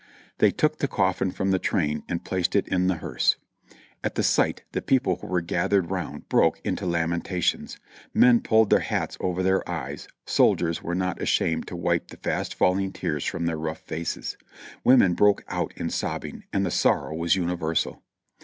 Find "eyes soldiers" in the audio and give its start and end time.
9.69-10.81